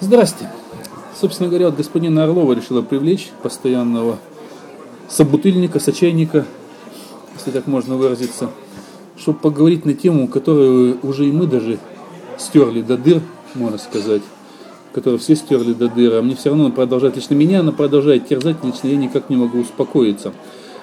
Здрасте. 0.00 0.50
Собственно 1.20 1.50
говоря, 1.50 1.66
вот 1.66 1.76
господина 1.76 2.24
Орлова 2.24 2.54
решила 2.54 2.80
привлечь 2.80 3.30
постоянного 3.42 4.18
собутыльника, 5.10 5.78
сочайника, 5.78 6.46
если 7.36 7.50
так 7.50 7.66
можно 7.66 7.96
выразиться, 7.96 8.48
чтобы 9.18 9.38
поговорить 9.40 9.84
на 9.84 9.92
тему, 9.92 10.26
которую 10.26 10.98
уже 11.02 11.26
и 11.26 11.32
мы 11.32 11.46
даже 11.46 11.78
стерли 12.38 12.80
до 12.80 12.96
дыр, 12.96 13.20
можно 13.54 13.76
сказать, 13.76 14.22
которую 14.94 15.18
все 15.18 15.36
стерли 15.36 15.74
до 15.74 15.90
дыр, 15.90 16.14
а 16.14 16.22
мне 16.22 16.34
все 16.34 16.48
равно 16.48 16.70
продолжать 16.70 17.16
лично 17.16 17.34
меня, 17.34 17.60
она 17.60 17.72
продолжает 17.72 18.26
терзать, 18.26 18.56
лично 18.64 18.88
я 18.88 18.96
никак 18.96 19.28
не 19.28 19.36
могу 19.36 19.60
успокоиться. 19.60 20.32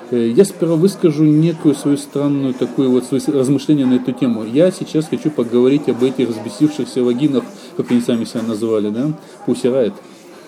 Э, 0.09 0.29
я 0.29 0.45
сперва 0.45 0.75
выскажу 0.75 1.23
некую 1.23 1.75
свою 1.75 1.97
странную 1.97 2.53
такую 2.53 2.91
вот 2.91 3.05
свои 3.05 3.21
размышления 3.27 3.85
на 3.85 3.95
эту 3.95 4.11
тему. 4.11 4.45
Я 4.45 4.71
сейчас 4.71 5.07
хочу 5.07 5.29
поговорить 5.29 5.89
об 5.89 6.03
этих 6.03 6.29
взбесившихся 6.29 7.03
вагинах, 7.03 7.43
как 7.75 7.91
они 7.91 8.01
сами 8.01 8.25
себя 8.25 8.43
называли, 8.43 8.89
да, 8.89 9.11
Пусирает. 9.45 9.93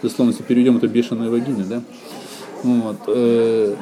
Дословно, 0.01 0.31
если 0.31 0.43
переведем, 0.43 0.77
это 0.77 0.87
бешеные 0.87 1.29
вагины, 1.29 1.65
да. 1.65 1.81
Вот. 2.63 2.97
Э, 3.07 3.75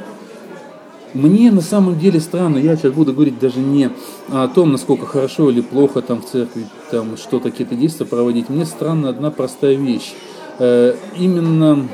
мне 1.13 1.51
на 1.51 1.61
самом 1.61 1.99
деле 1.99 2.19
странно, 2.19 2.57
я 2.57 2.75
сейчас 2.75 2.93
буду 2.93 3.13
говорить 3.13 3.39
даже 3.39 3.59
не 3.59 3.91
о 4.29 4.47
том, 4.47 4.71
насколько 4.71 5.05
хорошо 5.05 5.49
или 5.49 5.61
плохо 5.61 6.01
там 6.01 6.21
в 6.21 6.25
церкви 6.25 6.65
там 6.91 7.17
что-то, 7.17 7.51
какие-то 7.51 7.75
действия 7.75 8.05
проводить. 8.05 8.49
Мне 8.49 8.65
странна 8.65 9.09
одна 9.09 9.31
простая 9.31 9.75
вещь. 9.75 10.13
Э, 10.59 10.95
именно 11.17 11.87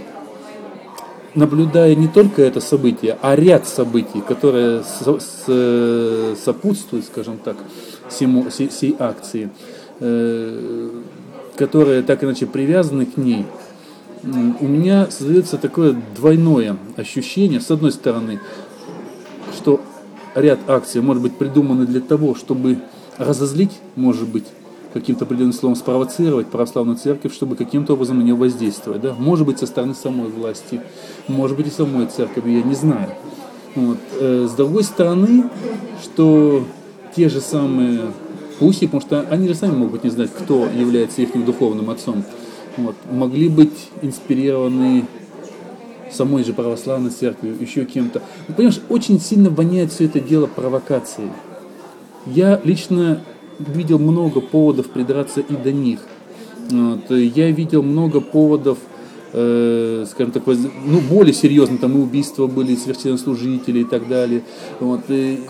наблюдая 1.35 1.95
не 1.95 2.07
только 2.07 2.41
это 2.41 2.61
событие, 2.61 3.17
а 3.21 3.35
ряд 3.35 3.67
событий, 3.67 4.21
которые 4.21 4.83
сопутствуют, 6.35 7.05
скажем 7.05 7.37
так, 7.37 7.57
всему, 8.09 8.49
всей, 8.49 8.95
акции, 8.99 9.49
э, 9.99 10.89
которые 11.55 12.03
так 12.03 12.23
иначе 12.23 12.45
привязаны 12.45 13.05
к 13.05 13.17
ней, 13.17 13.45
у 14.23 14.67
меня 14.67 15.07
создается 15.09 15.57
такое 15.57 15.95
двойное 16.15 16.77
ощущение. 16.95 17.59
С 17.59 17.69
одной 17.71 17.91
стороны, 17.91 18.39
что 19.57 19.81
ряд 20.33 20.59
акций 20.67 21.01
может 21.01 21.21
быть 21.21 21.37
придуманы 21.37 21.85
для 21.85 21.99
того, 21.99 22.33
чтобы 22.35 22.79
разозлить, 23.17 23.79
может 23.95 24.27
быть, 24.27 24.45
каким-то 24.93 25.25
определенным 25.25 25.53
словом 25.53 25.75
спровоцировать 25.75 26.47
православную 26.47 26.97
церковь, 26.97 27.33
чтобы 27.33 27.55
каким-то 27.55 27.93
образом 27.93 28.19
на 28.19 28.23
нее 28.23 28.35
воздействовать. 28.35 29.01
Да? 29.01 29.15
Может 29.17 29.45
быть, 29.45 29.59
со 29.59 29.65
стороны 29.65 29.95
самой 29.95 30.29
власти, 30.29 30.81
может 31.27 31.57
быть, 31.57 31.67
и 31.67 31.71
самой 31.71 32.05
церкви, 32.07 32.51
я 32.51 32.61
не 32.61 32.75
знаю. 32.75 33.09
Вот. 33.75 33.97
Э, 34.19 34.47
с 34.49 34.53
другой 34.53 34.83
стороны, 34.83 35.49
что 36.03 36.63
те 37.15 37.29
же 37.29 37.41
самые 37.41 38.11
пуси, 38.59 38.85
потому 38.85 39.01
что 39.01 39.21
они 39.29 39.47
же 39.47 39.55
сами 39.55 39.75
могут 39.75 40.03
не 40.03 40.09
знать, 40.09 40.29
кто 40.31 40.67
является 40.67 41.21
их 41.21 41.45
духовным 41.45 41.89
отцом, 41.89 42.23
вот, 42.77 42.95
могли 43.11 43.49
быть 43.49 43.89
инспирированы 44.01 45.05
самой 46.11 46.43
же 46.43 46.53
православной 46.53 47.09
церковью, 47.09 47.57
еще 47.59 47.85
кем-то. 47.85 48.21
Ну, 48.47 48.53
понимаешь, 48.53 48.79
очень 48.89 49.19
сильно 49.19 49.49
воняет 49.49 49.91
все 49.91 50.05
это 50.05 50.19
дело 50.19 50.45
провокацией. 50.45 51.29
Я 52.25 52.61
лично 52.63 53.21
видел 53.59 53.99
много 53.99 54.41
поводов 54.41 54.87
придраться 54.87 55.41
и 55.41 55.55
до 55.55 55.71
них. 55.71 55.99
Вот. 56.69 57.11
Я 57.11 57.51
видел 57.51 57.83
много 57.83 58.21
поводов, 58.21 58.77
э, 59.33 60.05
скажем 60.09 60.31
так, 60.31 60.43
ну, 60.47 60.99
более 61.01 61.33
серьезно, 61.33 61.77
там 61.77 61.97
и 61.97 62.01
убийства 62.01 62.47
были 62.47 62.75
священнослужителей 62.75 63.81
и 63.81 63.85
так 63.85 64.07
далее. 64.07 64.43
Вот. 64.79 65.01
И, 65.09 65.41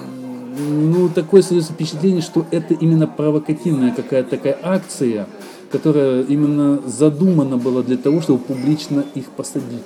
ну, 0.58 1.10
такое 1.10 1.42
создается 1.42 1.74
впечатление, 1.74 2.22
что 2.22 2.46
это 2.52 2.74
именно 2.74 3.08
провокативная 3.08 3.92
какая-то 3.92 4.32
такая 4.32 4.58
акция, 4.62 5.28
которая 5.72 6.24
именно 6.24 6.82
задумана 6.86 7.58
была 7.58 7.84
для 7.84 7.98
того, 7.98 8.22
чтобы 8.22 8.40
публично 8.40 9.06
их 9.16 9.30
посадить. 9.30 9.82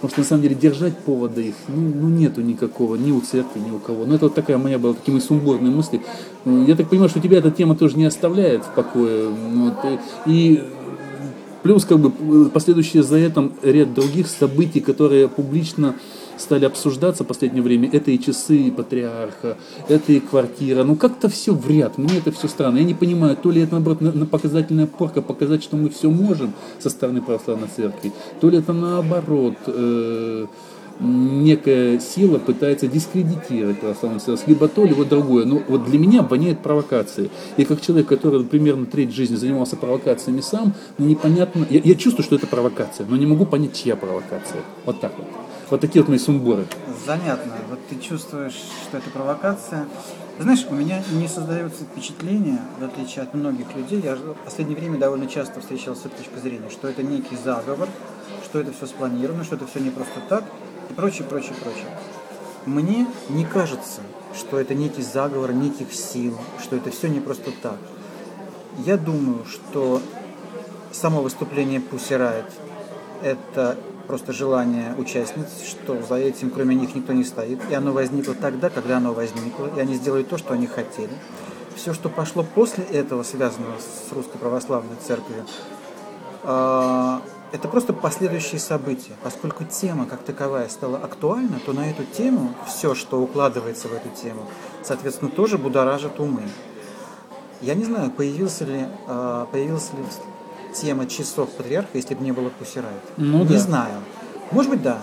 Потому 0.00 0.10
что 0.10 0.20
на 0.20 0.26
самом 0.26 0.42
деле 0.42 0.54
держать 0.54 0.96
повода 0.98 1.40
их, 1.40 1.54
ну, 1.66 1.92
ну 1.94 2.08
нету 2.08 2.40
никакого, 2.40 2.94
ни 2.94 3.10
у 3.10 3.20
церкви, 3.20 3.58
ни 3.58 3.70
у 3.70 3.80
кого. 3.80 4.06
Но 4.06 4.14
это 4.14 4.26
вот 4.26 4.34
такая 4.34 4.56
моя 4.56 4.78
была, 4.78 4.94
такие 4.94 5.12
мои 5.12 5.20
сумбурные 5.20 5.72
мысли. 5.72 6.00
Я 6.44 6.76
так 6.76 6.88
понимаю, 6.88 7.10
что 7.10 7.20
тебя 7.20 7.38
эта 7.38 7.50
тема 7.50 7.74
тоже 7.74 7.96
не 7.96 8.04
оставляет 8.04 8.64
в 8.64 8.74
покое. 8.74 9.28
Вот, 9.28 9.74
и 10.26 10.62
плюс 11.64 11.84
как 11.84 11.98
бы 11.98 12.48
последующие 12.50 13.02
за 13.02 13.16
этим 13.16 13.52
ряд 13.62 13.92
других 13.92 14.28
событий, 14.28 14.80
которые 14.80 15.28
публично 15.28 15.96
стали 16.38 16.64
обсуждаться 16.64 17.24
в 17.24 17.26
последнее 17.26 17.62
время. 17.62 17.88
Это 17.92 18.10
и 18.10 18.18
часы 18.18 18.72
патриарха, 18.74 19.56
это 19.88 20.12
и 20.12 20.20
квартира. 20.20 20.84
Ну 20.84 20.96
как-то 20.96 21.28
все 21.28 21.52
в 21.52 21.68
ряд. 21.68 21.98
Мне 21.98 22.18
это 22.18 22.32
все 22.32 22.48
странно. 22.48 22.78
Я 22.78 22.84
не 22.84 22.94
понимаю, 22.94 23.36
то 23.36 23.50
ли 23.50 23.62
это 23.62 23.72
наоборот 23.72 24.00
на, 24.00 24.12
на 24.12 24.26
показательная 24.26 24.86
порка, 24.86 25.22
показать, 25.22 25.62
что 25.62 25.76
мы 25.76 25.88
все 25.90 26.10
можем 26.10 26.52
со 26.78 26.90
стороны 26.90 27.20
православной 27.22 27.68
церкви, 27.74 28.12
то 28.40 28.48
ли 28.48 28.58
это 28.58 28.72
наоборот. 28.72 29.56
Э, 29.66 30.46
некая 31.00 32.00
сила 32.00 32.38
пытается 32.38 32.88
дискредитировать 32.88 33.80
православную 33.80 34.20
церковь, 34.20 34.46
либо 34.46 34.68
то, 34.68 34.84
либо 34.84 35.04
другое. 35.04 35.44
Но 35.44 35.62
вот 35.68 35.84
для 35.84 35.98
меня 35.98 36.22
воняет 36.22 36.60
провокации. 36.60 37.30
И 37.56 37.64
как 37.64 37.80
человек, 37.80 38.08
который 38.08 38.44
примерно 38.44 38.86
треть 38.86 39.12
жизни 39.12 39.36
занимался 39.36 39.76
провокациями 39.76 40.40
сам, 40.40 40.74
ну, 40.98 41.06
непонятно, 41.06 41.66
я, 41.70 41.80
я 41.82 41.94
чувствую, 41.94 42.24
что 42.24 42.36
это 42.36 42.46
провокация, 42.46 43.06
но 43.06 43.16
не 43.16 43.26
могу 43.26 43.46
понять, 43.46 43.74
чья 43.74 43.96
провокация. 43.96 44.62
Вот 44.84 45.00
так 45.00 45.12
вот. 45.16 45.26
Вот 45.70 45.82
такие 45.82 46.02
вот 46.02 46.08
мои 46.08 46.18
сумбуры. 46.18 46.66
Занятно. 47.04 47.52
Вот 47.68 47.78
ты 47.88 47.96
чувствуешь, 47.96 48.58
что 48.84 48.96
это 48.96 49.10
провокация. 49.10 49.86
Знаешь, 50.38 50.66
у 50.70 50.74
меня 50.74 51.02
не 51.12 51.28
создается 51.28 51.84
впечатление, 51.84 52.58
в 52.80 52.84
отличие 52.84 53.24
от 53.24 53.34
многих 53.34 53.74
людей, 53.74 54.00
я 54.00 54.14
в 54.14 54.34
последнее 54.44 54.78
время 54.78 54.98
довольно 54.98 55.26
часто 55.26 55.60
встречался 55.60 56.08
с 56.08 56.10
точкой 56.10 56.40
зрения, 56.40 56.70
что 56.70 56.88
это 56.88 57.02
некий 57.02 57.36
заговор, 57.36 57.88
что 58.44 58.60
это 58.60 58.72
все 58.72 58.86
спланировано, 58.86 59.44
что 59.44 59.56
это 59.56 59.66
все 59.66 59.80
не 59.80 59.90
просто 59.90 60.20
так, 60.28 60.44
и 60.88 60.94
прочее, 60.94 61.26
прочее, 61.28 61.54
прочее. 61.60 61.88
Мне 62.66 63.06
не 63.28 63.44
кажется, 63.44 64.00
что 64.34 64.58
это 64.60 64.74
некий 64.74 65.02
заговор 65.02 65.52
неких 65.52 65.92
сил, 65.92 66.38
что 66.62 66.76
это 66.76 66.90
все 66.90 67.08
не 67.08 67.20
просто 67.20 67.50
так. 67.60 67.78
Я 68.86 68.96
думаю, 68.96 69.44
что 69.44 70.00
само 70.92 71.20
выступление 71.20 71.80
Riot– 71.80 72.50
это 73.22 73.76
просто 74.08 74.32
желание 74.32 74.94
участниц, 74.96 75.46
что 75.68 76.02
за 76.02 76.16
этим 76.16 76.50
кроме 76.50 76.74
них 76.74 76.94
никто 76.96 77.12
не 77.12 77.24
стоит. 77.24 77.60
И 77.70 77.74
оно 77.74 77.92
возникло 77.92 78.34
тогда, 78.34 78.70
когда 78.70 78.96
оно 78.96 79.12
возникло, 79.12 79.70
и 79.76 79.78
они 79.78 79.94
сделали 79.94 80.24
то, 80.24 80.38
что 80.38 80.54
они 80.54 80.66
хотели. 80.66 81.12
Все, 81.76 81.94
что 81.94 82.08
пошло 82.08 82.42
после 82.42 82.84
этого, 82.84 83.22
связанного 83.22 83.74
с 83.78 84.12
Русской 84.12 84.38
Православной 84.38 84.96
Церковью, 85.06 85.44
а, 86.42 87.22
это 87.52 87.68
просто 87.68 87.92
последующие 87.92 88.58
события. 88.58 89.12
Поскольку 89.22 89.64
тема 89.64 90.06
как 90.06 90.22
таковая 90.22 90.68
стала 90.68 90.98
актуальна, 90.98 91.60
то 91.64 91.72
на 91.72 91.88
эту 91.88 92.04
тему, 92.04 92.54
все, 92.66 92.94
что 92.94 93.20
укладывается 93.20 93.88
в 93.88 93.92
эту 93.92 94.08
тему, 94.08 94.46
соответственно, 94.82 95.30
тоже 95.30 95.58
будоражит 95.58 96.18
умы. 96.18 96.42
Я 97.60 97.74
не 97.74 97.84
знаю, 97.84 98.10
появился 98.10 98.64
ли, 98.64 98.86
а, 99.06 99.46
появился 99.52 99.94
ли 99.96 100.02
тема 100.80 101.06
часов 101.06 101.50
патриарха, 101.50 101.90
если 101.94 102.14
бы 102.14 102.24
не 102.24 102.32
было 102.32 102.50
Пусирайт? 102.50 103.02
Ну, 103.16 103.40
не 103.40 103.54
да. 103.54 103.58
знаю. 103.58 103.94
Может 104.50 104.70
быть, 104.70 104.82
да. 104.82 104.98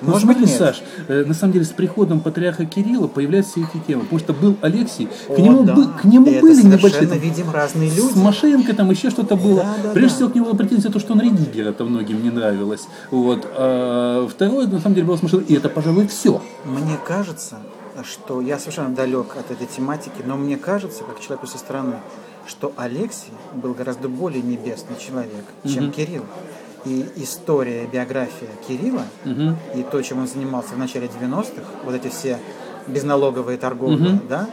Ну, 0.00 0.10
Может 0.10 0.26
быть, 0.26 0.40
нет. 0.40 0.50
Саш, 0.50 0.82
э, 1.08 1.24
на 1.24 1.34
самом 1.34 1.52
деле 1.52 1.64
с 1.64 1.68
приходом 1.68 2.20
патриарха 2.20 2.64
Кирилла 2.64 3.06
появляются 3.06 3.60
эти 3.60 3.82
темы. 3.86 4.02
Потому 4.02 4.18
что 4.18 4.32
был 4.32 4.56
Алексий, 4.60 5.08
О, 5.28 5.34
к 5.34 5.38
нему, 5.38 5.62
да. 5.62 5.74
бы, 5.74 5.86
к 5.86 6.04
нему 6.04 6.26
Это 6.26 6.40
были 6.40 6.62
небольшие... 6.62 7.06
Там, 7.06 7.18
видим 7.18 7.50
разные 7.50 7.90
люди. 7.90 8.12
С 8.12 8.16
Машенко 8.16 8.74
там 8.74 8.90
еще 8.90 9.10
что-то 9.10 9.36
было. 9.36 9.62
Да, 9.62 9.76
да, 9.82 9.90
Прежде 9.90 10.10
да. 10.10 10.14
всего 10.16 10.28
к 10.30 10.34
нему 10.34 10.46
была 10.46 10.56
претензия 10.56 10.90
то, 10.90 10.98
что 10.98 11.12
он 11.12 11.20
редигер, 11.20 11.68
это 11.68 11.84
многим 11.84 12.22
не 12.22 12.30
нравилось. 12.30 12.82
Вот. 13.10 13.46
А 13.56 14.26
второе, 14.28 14.66
на 14.66 14.80
самом 14.80 14.94
деле, 14.94 15.06
было 15.06 15.16
с 15.16 15.22
Машенко. 15.22 15.52
И 15.52 15.56
это, 15.56 15.68
пожалуй, 15.68 16.06
все. 16.06 16.42
Мне 16.64 16.98
кажется, 17.06 17.58
что 18.02 18.40
я 18.40 18.58
совершенно 18.58 18.94
далек 18.94 19.36
от 19.36 19.50
этой 19.50 19.66
тематики, 19.66 20.22
но 20.26 20.36
мне 20.36 20.56
кажется, 20.56 21.04
как 21.04 21.20
человеку 21.20 21.46
со 21.46 21.58
стороны, 21.58 21.96
что 22.46 22.72
Алексей 22.76 23.32
был 23.54 23.74
гораздо 23.74 24.08
более 24.08 24.42
небесный 24.42 24.96
человек, 24.98 25.44
чем 25.64 25.84
Мгм. 25.84 25.92
Кирилл. 25.92 26.24
И 26.84 27.06
история, 27.16 27.86
биография 27.86 28.48
Кирилла 28.68 29.04
Мгм. 29.24 29.56
и 29.74 29.82
то, 29.82 30.02
чем 30.02 30.18
он 30.20 30.28
занимался 30.28 30.74
в 30.74 30.78
начале 30.78 31.08
90-х, 31.08 31.62
вот 31.84 31.94
эти 31.94 32.08
все 32.08 32.38
безналоговые 32.86 33.56
торговли, 33.56 34.08
Мгм. 34.10 34.28
да, 34.28 34.48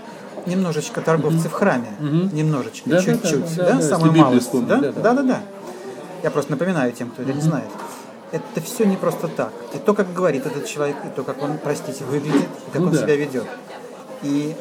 немножечко 0.45 1.01
торговцы 1.01 1.49
в 1.49 1.51
храме, 1.51 1.89
Мгм. 1.99 2.33
немножечко, 2.33 2.89
Да, 2.89 3.01
чуть-чуть, 3.03 3.55
да, 3.57 3.63
да, 3.65 3.71
да, 3.73 3.75
да, 3.75 3.81
самую 3.81 4.13
малость, 4.13 4.51
да? 4.67 4.77
да, 4.77 4.91
да. 4.91 5.01
да, 5.01 5.13
да, 5.13 5.23
да. 5.23 5.39
Я 6.23 6.31
просто 6.31 6.51
напоминаю 6.51 6.91
тем, 6.93 7.09
кто 7.09 7.23
это 7.23 7.33
не 7.33 7.41
знает. 7.41 7.67
Это 8.31 8.61
все 8.61 8.85
не 8.85 8.95
просто 8.95 9.27
так. 9.27 9.51
И 9.73 9.77
то, 9.77 9.93
как 9.93 10.13
говорит 10.13 10.45
этот 10.45 10.65
человек, 10.65 10.95
и 11.05 11.09
то, 11.13 11.23
как 11.23 11.41
он, 11.43 11.57
простите, 11.61 12.05
выглядит, 12.05 12.47
и 12.67 12.71
как 12.71 12.79
Ну 12.81 12.87
он 12.87 12.93
да. 12.93 12.99
себя 12.99 13.17
ведет. 13.17 13.45
И 14.23 14.55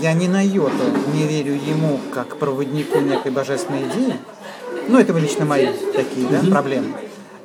я 0.00 0.12
ни 0.12 0.26
на 0.26 0.42
йоту 0.42 0.84
не 1.14 1.26
верю 1.26 1.54
ему 1.54 2.00
как 2.12 2.38
проводнику 2.38 2.98
некой 3.00 3.30
божественной 3.30 3.88
идеи. 3.88 4.16
Ну, 4.88 4.98
это 4.98 5.12
лично 5.14 5.44
мои 5.44 5.68
такие 5.94 6.28
да, 6.28 6.40
проблемы. 6.50 6.94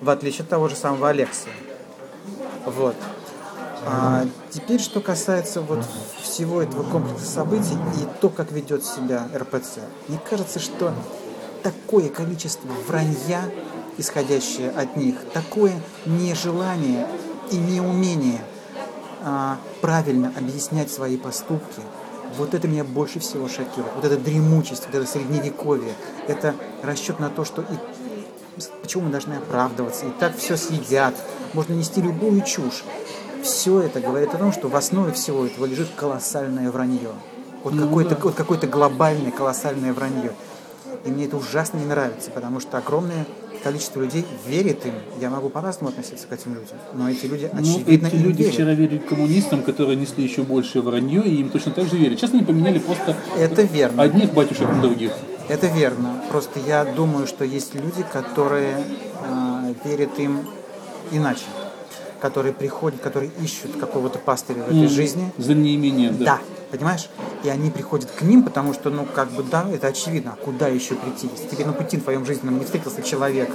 В 0.02 0.10
отличие 0.10 0.44
от 0.44 0.50
того 0.50 0.68
же 0.68 0.76
самого 0.76 1.10
Алексия. 1.10 1.54
Вот. 2.66 2.96
А 3.86 4.26
теперь, 4.52 4.80
что 4.80 5.02
касается 5.02 5.62
вот 5.62 5.84
всего 6.22 6.62
этого 6.62 6.84
комплекса 6.84 7.26
событий 7.26 7.78
и 7.96 8.22
то, 8.22 8.30
как 8.30 8.52
ведет 8.52 8.86
себя 8.86 9.28
РПЦ. 9.36 9.80
Мне 10.08 10.20
кажется, 10.30 10.60
что 10.60 10.94
такое 11.64 12.10
количество 12.10 12.70
вранья, 12.88 13.42
исходящее 13.98 14.70
от 14.72 14.96
них, 14.98 15.16
такое 15.34 15.74
нежелание 16.06 17.08
и 17.50 17.58
неумение 17.58 18.42
а, 19.24 19.58
правильно 19.82 20.32
объяснять 20.38 20.92
свои 20.92 21.18
поступки, 21.18 21.82
вот 22.38 22.54
это 22.54 22.68
меня 22.68 22.84
больше 22.84 23.20
всего 23.20 23.48
шокирует. 23.48 23.94
Вот 23.96 24.06
эта 24.06 24.18
дремучесть, 24.18 24.86
вот 24.86 24.96
это 24.96 25.08
средневековье, 25.08 25.94
это 26.28 26.56
расчет 26.84 27.20
на 27.20 27.30
то, 27.30 27.46
что 27.46 27.62
и 27.62 27.66
почему 28.82 29.06
мы 29.06 29.12
должны 29.12 29.36
оправдываться, 29.36 30.06
и 30.06 30.10
так 30.20 30.36
все 30.38 30.58
съедят, 30.58 31.16
можно 31.54 31.74
нести 31.74 32.02
любую 32.02 32.42
чушь. 32.42 32.84
Все 33.44 33.82
это 33.82 34.00
говорит 34.00 34.34
о 34.34 34.38
том, 34.38 34.52
что 34.52 34.68
в 34.68 34.76
основе 34.76 35.14
всего 35.14 35.46
этого 35.46 35.66
лежит 35.66 35.90
колоссальное 35.96 36.70
вранье. 36.72 37.12
Вот 37.64 37.74
Ну 37.74 37.84
какое-то 37.86 38.16
да. 38.16 38.22
вот 38.22 38.36
какое-то 38.36 38.68
глобальное 38.68 39.32
колоссальное 39.32 39.94
вранье. 39.94 40.34
И 41.06 41.10
мне 41.10 41.26
это 41.26 41.38
ужасно 41.38 41.78
не 41.78 41.86
нравится, 41.86 42.30
потому 42.30 42.60
что 42.60 42.78
огромное 42.78 43.26
количество 43.64 44.02
людей 44.02 44.26
верит 44.48 44.86
им. 44.86 44.94
Я 45.20 45.30
могу 45.30 45.50
по-разному 45.50 45.90
относиться 45.90 46.28
к 46.28 46.34
этим 46.34 46.54
людям, 46.56 46.78
но 46.94 47.10
эти 47.10 47.26
люди 47.26 47.50
Ну, 47.54 47.60
очевидно 47.62 48.08
эти 48.08 48.16
им 48.16 48.24
люди 48.24 48.38
верят. 48.40 48.54
вчера 48.54 48.74
верили 48.74 48.98
коммунистам, 49.00 49.62
которые 49.64 49.96
несли 49.96 50.24
еще 50.24 50.44
больше 50.44 50.82
вранье, 50.82 51.22
и 51.24 51.36
им 51.42 51.50
точно 51.50 51.72
так 51.72 51.88
же 51.88 51.98
верят. 51.98 52.20
Сейчас 52.20 52.32
они 52.34 52.44
поменяли 52.44 52.80
просто 52.80 53.16
Это 53.38 53.62
верно. 53.64 54.04
одних 54.04 54.34
батюшек 54.34 54.68
на 54.68 54.82
других. 54.82 55.12
Это 55.50 55.68
верно. 55.68 56.22
Просто 56.30 56.60
я 56.66 56.86
думаю, 56.86 57.28
что 57.28 57.44
есть 57.44 57.76
люди, 57.76 58.04
которые 58.14 58.78
э, 59.24 59.74
верят 59.86 60.18
им 60.20 60.40
иначе, 61.12 61.44
которые 62.22 62.54
приходят, 62.54 63.02
которые 63.02 63.32
ищут 63.42 63.76
какого-то 63.80 64.18
пастыря 64.20 64.64
в 64.64 64.68
этой 64.68 64.88
жизни. 64.88 65.32
За 65.38 65.54
неимением, 65.54 66.18
да. 66.20 66.26
Да, 66.26 66.40
понимаешь? 66.72 67.10
И 67.44 67.50
они 67.50 67.70
приходят 67.70 68.10
к 68.10 68.22
ним, 68.22 68.44
потому 68.44 68.74
что, 68.74 68.90
ну, 68.90 69.06
как 69.06 69.30
бы, 69.32 69.44
да, 69.44 69.68
это 69.72 69.88
очевидно. 69.88 70.36
А 70.40 70.44
куда 70.44 70.68
еще 70.68 70.96
прийти? 70.96 71.30
Если 71.32 71.48
тебе 71.48 71.66
на 71.66 71.74
пути 71.74 71.98
в 71.98 72.04
твоем 72.04 72.26
жизненном 72.26 72.58
не 72.60 72.66
встретился 72.66 73.02
человек, 73.02 73.52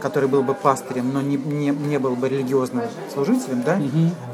который 0.00 0.28
был 0.28 0.42
бы 0.42 0.54
пастырем, 0.54 1.12
но 1.12 1.20
не, 1.20 1.36
не, 1.36 1.70
не 1.70 1.98
был 1.98 2.16
бы 2.16 2.28
религиозным 2.28 2.84
служителем, 3.12 3.62
да, 3.62 3.80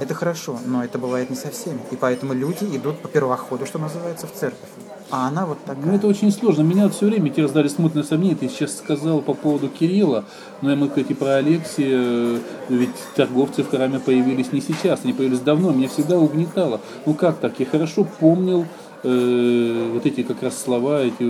это 0.00 0.14
хорошо, 0.14 0.58
но 0.64 0.84
это 0.84 0.98
бывает 0.98 1.30
не 1.30 1.36
со 1.36 1.50
всеми. 1.50 1.80
И 1.90 1.96
поэтому 1.96 2.32
люди 2.32 2.64
идут 2.76 3.00
по 3.02 3.08
первоходу, 3.08 3.66
что 3.66 3.78
называется, 3.78 4.26
в 4.26 4.32
церковь. 4.32 4.70
А 5.10 5.28
она 5.28 5.46
вот 5.46 5.58
такая. 5.64 5.84
Ну, 5.84 5.94
это 5.94 6.06
очень 6.08 6.32
сложно. 6.32 6.62
Меня 6.62 6.88
все 6.88 7.06
время 7.06 7.32
раздали 7.36 7.68
смутные 7.68 8.04
сомнения. 8.04 8.34
Ты 8.34 8.48
сейчас 8.48 8.76
сказал 8.76 9.20
по 9.20 9.34
поводу 9.34 9.68
Кирилла, 9.68 10.24
но 10.62 10.74
мы, 10.74 10.88
кстати, 10.88 11.12
про 11.12 11.36
Алексея, 11.36 12.40
ведь 12.68 12.90
торговцы 13.14 13.62
в 13.62 13.70
храме 13.70 14.00
появились 14.00 14.52
не 14.52 14.60
сейчас, 14.60 15.00
они 15.04 15.12
появились 15.12 15.40
давно. 15.40 15.70
Меня 15.70 15.88
всегда 15.88 16.18
угнетало. 16.18 16.80
Ну 17.04 17.14
как 17.14 17.38
так? 17.38 17.54
Я 17.60 17.66
хорошо 17.66 18.04
помнил 18.18 18.66
э, 19.04 19.90
вот 19.92 20.06
эти 20.06 20.22
как 20.22 20.42
раз 20.42 20.60
слова, 20.60 21.02
эти 21.02 21.22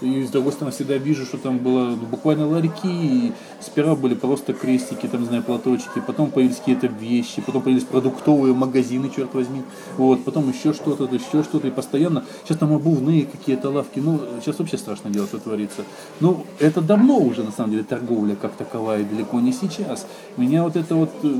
и 0.00 0.24
с 0.24 0.30
другой 0.30 0.52
стороны 0.52 0.74
всегда 0.74 0.96
вижу, 0.96 1.24
что 1.24 1.38
там 1.38 1.58
было 1.58 1.94
буквально 1.94 2.46
ларьки, 2.46 2.86
и 2.86 3.32
сперва 3.60 3.94
были 3.94 4.14
просто 4.14 4.52
крестики, 4.52 5.06
там, 5.06 5.22
не 5.22 5.26
знаю, 5.26 5.42
платочки, 5.42 6.02
потом 6.06 6.30
появились 6.30 6.58
какие-то 6.58 6.86
вещи, 6.86 7.42
потом 7.42 7.62
появились 7.62 7.86
продуктовые 7.86 8.54
магазины, 8.54 9.10
черт 9.14 9.34
возьми, 9.34 9.62
вот, 9.96 10.24
потом 10.24 10.48
еще 10.50 10.72
что-то, 10.72 11.04
еще 11.04 11.42
что-то, 11.42 11.68
и 11.68 11.70
постоянно, 11.70 12.24
сейчас 12.44 12.58
там 12.58 12.72
обувные 12.72 13.26
какие-то 13.26 13.70
лавки, 13.70 14.00
ну, 14.00 14.20
сейчас 14.40 14.58
вообще 14.58 14.78
страшно 14.78 15.10
дело, 15.10 15.26
что 15.26 15.38
творится. 15.38 15.82
Ну, 16.20 16.44
это 16.58 16.80
давно 16.80 17.18
уже, 17.18 17.42
на 17.42 17.52
самом 17.52 17.72
деле, 17.72 17.84
торговля 17.84 18.36
как 18.36 18.52
таковая, 18.52 19.04
далеко 19.04 19.40
не 19.40 19.52
сейчас. 19.52 20.06
Меня 20.36 20.62
вот 20.62 20.76
это 20.76 20.94
вот, 20.94 21.10
э, 21.22 21.34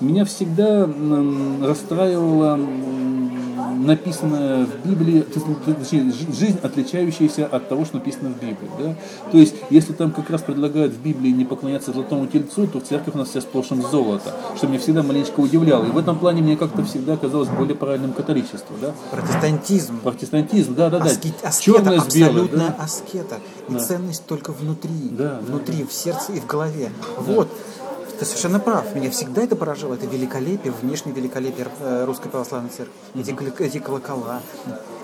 меня 0.00 0.24
всегда 0.24 0.88
расстраивало 1.62 2.58
м, 3.76 3.86
написанное 3.86 4.66
в 4.66 4.88
Библии, 4.88 5.24
ну, 5.66 5.74
точнее, 5.74 6.12
жи- 6.12 6.32
жизнь, 6.32 6.58
отличающаяся 6.62 7.46
от 7.46 7.68
того, 7.68 7.84
что 7.84 7.96
написано 7.96 8.30
в 8.30 8.34
Библии. 8.40 8.68
Да? 8.78 8.94
То 9.30 9.38
есть, 9.38 9.54
если 9.70 9.92
там 9.92 10.10
как 10.12 10.30
раз 10.30 10.42
предлагают 10.42 10.92
в 10.94 11.00
Библии 11.00 11.30
не 11.30 11.44
поклоняться 11.44 11.92
золотому 11.92 12.26
тельцу, 12.26 12.66
то 12.66 12.80
в 12.80 12.84
церкви 12.84 13.12
у 13.14 13.18
нас 13.18 13.28
вся 13.28 13.40
сплошем 13.40 13.82
золото, 13.82 14.34
что 14.56 14.66
меня 14.66 14.78
всегда 14.78 15.02
маленечко 15.02 15.40
удивляло. 15.40 15.84
И 15.84 15.90
в 15.90 15.98
этом 15.98 16.18
плане 16.18 16.42
мне 16.42 16.56
как-то 16.56 16.84
всегда 16.84 17.16
казалось 17.16 17.48
более 17.48 17.74
правильным 17.76 18.12
католичество. 18.12 18.74
Да? 18.80 18.92
Протестантизм. 19.10 20.00
Протестантизм, 20.00 20.74
да, 20.74 20.90
да, 20.90 20.98
да. 21.00 21.04
Аскет, 21.06 21.34
аскета, 21.42 21.78
Черное 21.78 22.00
с 22.00 22.14
белым, 22.14 22.48
да? 22.52 22.76
аскета. 22.78 23.38
И 23.68 23.74
ценность 23.78 24.24
только 24.26 24.52
внутри. 24.52 24.90
Да, 25.10 25.24
да, 25.24 25.40
внутри, 25.46 25.84
в 25.84 25.92
сердце 25.92 26.32
и 26.34 26.40
в 26.40 26.46
голове. 26.46 26.90
Вот. 27.18 27.48
Ты 28.18 28.24
совершенно 28.24 28.58
прав. 28.60 28.94
Меня 28.94 29.10
всегда 29.10 29.42
это 29.42 29.56
поражало. 29.56 29.94
Это 29.94 30.06
великолепие, 30.06 30.72
внешнее 30.82 31.14
великолепие 31.14 31.66
э, 31.80 32.04
Русской 32.06 32.28
Православной 32.28 32.70
Церкви. 32.70 32.92
Эти, 33.14 33.30
кли- 33.30 33.52
эти 33.62 33.78
колокола. 33.78 34.40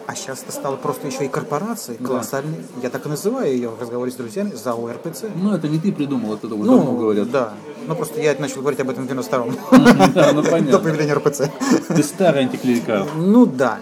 А 0.06 0.14
сейчас 0.14 0.42
это 0.42 0.52
стало 0.52 0.76
просто 0.76 1.06
еще 1.06 1.24
и 1.26 1.28
корпорацией 1.28 1.98
колоссальной. 1.98 2.56
Я 2.82 2.90
так 2.90 3.06
и 3.06 3.08
называю 3.08 3.52
ее 3.52 3.68
в 3.68 3.80
разговоре 3.80 4.10
с 4.10 4.14
друзьями 4.14 4.52
за 4.52 4.72
ОРПЦ. 4.72 5.24
Ну, 5.34 5.54
это 5.54 5.68
не 5.68 5.78
ты 5.78 5.92
придумал, 5.92 6.34
это 6.34 6.48
вот 6.48 6.66
давно 6.66 6.92
говорят. 6.92 7.30
да. 7.30 7.52
Ну, 7.86 7.94
просто 7.94 8.20
я 8.20 8.34
начал 8.38 8.60
говорить 8.60 8.80
об 8.80 8.90
этом 8.90 9.06
в 9.06 9.10
92-м. 9.10 10.12
Да, 10.14 10.32
ну 10.32 10.42
До 10.70 10.78
появления 10.78 11.14
РПЦ. 11.14 11.50
Ты 11.88 12.02
старый 12.02 12.42
антиклерикал. 12.42 13.06
Ну 13.16 13.46
да. 13.46 13.78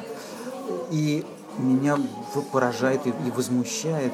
И 0.91 1.25
меня 1.61 1.97
поражает 2.53 3.07
и, 3.07 3.11
и 3.11 3.31
возмущает 3.31 4.13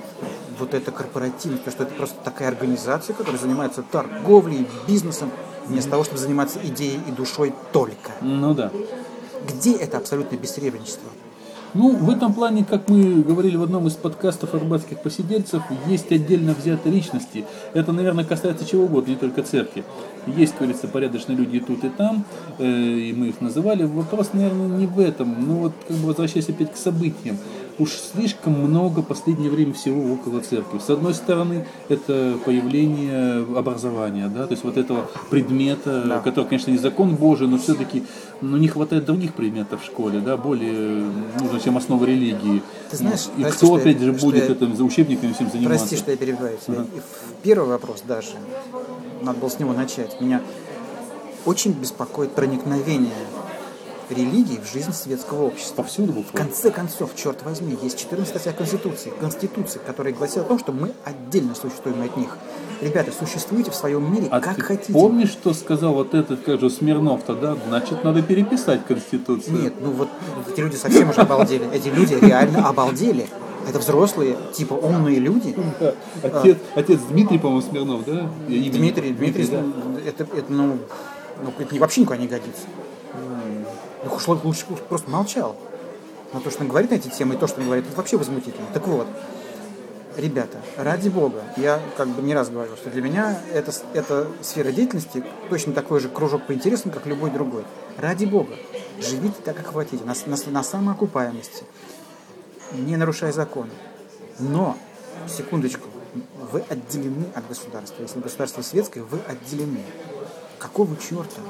вот 0.58 0.74
эта 0.74 0.90
корпоративность, 0.90 1.64
то, 1.64 1.70
что 1.70 1.84
это 1.84 1.94
просто 1.94 2.16
такая 2.22 2.48
организация, 2.48 3.14
которая 3.14 3.40
занимается 3.40 3.82
торговлей, 3.82 4.66
бизнесом, 4.86 5.30
вместо 5.66 5.90
того, 5.90 6.04
чтобы 6.04 6.18
заниматься 6.18 6.58
идеей 6.62 7.00
и 7.06 7.10
душой 7.10 7.52
только. 7.72 8.12
Ну 8.20 8.54
да. 8.54 8.70
Где 9.46 9.76
это 9.76 9.98
абсолютное 9.98 10.38
бессребреничество? 10.38 11.10
Ну, 11.76 11.94
в 11.94 12.08
этом 12.08 12.32
плане, 12.32 12.64
как 12.64 12.88
мы 12.88 13.22
говорили 13.22 13.56
в 13.56 13.62
одном 13.62 13.86
из 13.86 13.92
подкастов 13.92 14.54
арбатских 14.54 14.98
посидельцев, 15.00 15.62
есть 15.86 16.10
отдельно 16.10 16.54
взятые 16.54 16.94
личности. 16.94 17.44
Это, 17.74 17.92
наверное, 17.92 18.24
касается 18.24 18.64
чего 18.64 18.84
угодно, 18.84 19.10
не 19.10 19.16
только 19.16 19.42
церкви. 19.42 19.84
Есть, 20.26 20.54
говорится, 20.56 20.88
порядочные 20.88 21.36
люди 21.36 21.56
и 21.56 21.60
тут, 21.60 21.84
и 21.84 21.90
там, 21.90 22.24
э, 22.58 22.64
и 22.66 23.12
мы 23.12 23.26
их 23.28 23.42
называли. 23.42 23.84
Вопрос, 23.84 24.30
наверное, 24.32 24.68
не 24.68 24.86
в 24.86 24.98
этом. 24.98 25.36
Ну 25.46 25.54
вот, 25.56 25.72
как 25.86 25.98
бы 25.98 26.06
возвращаясь 26.06 26.48
опять 26.48 26.72
к 26.72 26.76
событиям. 26.76 27.36
Уж 27.78 27.90
слишком 27.90 28.54
много 28.54 29.00
в 29.00 29.06
последнее 29.06 29.50
время 29.50 29.74
всего 29.74 30.14
около 30.14 30.40
церкви. 30.40 30.78
С 30.78 30.88
одной 30.88 31.12
стороны, 31.12 31.66
это 31.90 32.38
появление 32.44 33.44
образования, 33.54 34.28
да, 34.28 34.46
то 34.46 34.52
есть 34.52 34.64
вот 34.64 34.78
этого 34.78 35.10
предмета, 35.28 36.02
Да. 36.06 36.20
который, 36.20 36.46
конечно, 36.46 36.70
не 36.70 36.78
закон 36.78 37.16
Божий, 37.16 37.46
но 37.48 37.58
все-таки 37.58 38.02
ну, 38.40 38.56
не 38.56 38.68
хватает 38.68 39.04
других 39.04 39.34
предметов 39.34 39.82
в 39.82 39.84
школе, 39.84 40.20
да, 40.20 40.38
более 40.38 41.04
нужно, 41.38 41.60
чем 41.60 41.76
основа 41.76 42.04
религии. 42.06 42.62
Ты 42.90 42.96
знаешь, 42.96 43.26
и 43.36 43.42
прости, 43.42 43.66
кто 43.66 43.74
опять 43.74 44.00
же 44.00 44.12
будет 44.12 44.46
я- 44.48 44.52
этим 44.54 44.74
за 44.74 44.82
учебниками 44.82 45.34
всем 45.34 45.50
заниматься? 45.50 45.78
Прости, 45.86 45.96
что 45.96 46.10
я 46.12 46.16
перебиваю 46.16 46.56
тебя. 46.66 46.80
В- 46.80 47.42
Первый 47.42 47.68
вопрос 47.68 48.02
даже, 48.08 48.28
надо 49.22 49.38
было 49.38 49.50
с 49.50 49.58
него 49.58 49.74
начать. 49.74 50.18
Меня 50.20 50.40
очень 51.44 51.72
беспокоит 51.72 52.32
проникновение 52.32 53.12
религии 54.10 54.58
в 54.62 54.70
жизнь 54.72 54.92
светского 54.92 55.44
общества. 55.44 55.82
Повсюду 55.82 56.12
В 56.12 56.16
буквально. 56.16 56.48
конце 56.48 56.70
концов, 56.70 57.10
черт 57.14 57.42
возьми, 57.44 57.76
есть 57.82 57.98
14 57.98 58.28
статья 58.28 58.52
Конституции, 58.52 59.12
Конституции, 59.20 59.80
которая 59.84 60.12
гласит 60.14 60.38
о 60.38 60.44
том, 60.44 60.58
что 60.58 60.72
мы 60.72 60.92
отдельно 61.04 61.54
существуем 61.54 62.02
от 62.02 62.16
них. 62.16 62.36
Ребята, 62.80 63.10
существуйте 63.10 63.70
в 63.70 63.74
своем 63.74 64.12
мире 64.12 64.28
А 64.30 64.40
как 64.40 64.60
хотите. 64.60 64.92
помнишь, 64.92 65.30
что 65.30 65.54
сказал 65.54 65.94
вот 65.94 66.14
этот, 66.14 66.42
как 66.42 66.60
же, 66.60 66.68
Смирнов-то, 66.68 67.34
да? 67.34 67.56
Значит, 67.68 68.04
надо 68.04 68.22
переписать 68.22 68.84
Конституцию. 68.86 69.62
Нет, 69.62 69.74
ну 69.80 69.92
вот 69.92 70.08
эти 70.52 70.60
люди 70.60 70.76
совсем 70.76 71.08
уже 71.10 71.22
обалдели. 71.22 71.66
Эти 71.72 71.88
люди 71.88 72.14
реально 72.14 72.68
обалдели. 72.68 73.26
Это 73.68 73.80
взрослые, 73.80 74.36
типа 74.52 74.74
умные 74.74 75.18
люди. 75.18 75.56
Да. 75.80 75.94
Отец, 76.22 76.58
отец 76.76 77.00
Дмитрий, 77.10 77.38
по-моему, 77.38 77.62
Смирнов, 77.62 78.04
да? 78.04 78.30
Дмитрий, 78.46 79.12
помню. 79.12 79.16
Дмитрий, 79.16 79.46
да. 79.48 79.62
это, 80.06 80.22
это, 80.36 80.52
ну, 80.52 80.78
ну, 81.42 81.52
это 81.58 81.74
не 81.74 81.80
вообще 81.80 82.02
никуда 82.02 82.16
не 82.18 82.28
годится. 82.28 82.62
Лучше, 84.44 84.66
просто 84.88 85.10
молчал. 85.10 85.56
Но 86.32 86.40
то, 86.40 86.50
что 86.50 86.62
он 86.62 86.68
говорит 86.68 86.90
на 86.90 86.96
эти 86.96 87.08
темы, 87.08 87.34
и 87.34 87.38
то, 87.38 87.46
что 87.46 87.60
он 87.60 87.66
говорит, 87.66 87.86
это 87.86 87.96
вообще 87.96 88.16
возмутительно. 88.16 88.66
Так 88.72 88.86
вот, 88.86 89.06
ребята, 90.16 90.58
ради 90.76 91.08
бога, 91.08 91.42
я 91.56 91.80
как 91.96 92.08
бы 92.08 92.22
не 92.22 92.34
раз 92.34 92.48
говорил, 92.48 92.76
что 92.76 92.90
для 92.90 93.02
меня 93.02 93.40
это, 93.52 93.72
эта 93.94 94.28
сфера 94.42 94.72
деятельности 94.72 95.24
точно 95.48 95.72
такой 95.72 96.00
же 96.00 96.08
кружок 96.08 96.46
по 96.46 96.52
интересам, 96.52 96.90
как 96.90 97.06
любой 97.06 97.30
другой. 97.30 97.64
Ради 97.96 98.24
бога, 98.24 98.54
живите 99.00 99.36
так, 99.44 99.56
как 99.56 99.72
хотите, 99.72 100.04
на, 100.04 100.14
на, 100.26 100.36
на 100.50 100.62
самоокупаемости, 100.62 101.64
не 102.72 102.96
нарушая 102.96 103.32
законы. 103.32 103.70
Но, 104.38 104.76
секундочку, 105.28 105.88
вы 106.52 106.62
отделены 106.68 107.26
от 107.34 107.46
государства. 107.48 108.02
Если 108.02 108.20
государство 108.20 108.62
светское, 108.62 109.02
вы 109.02 109.20
отделены. 109.26 109.82
Какого 110.58 110.96
черта? 110.96 111.40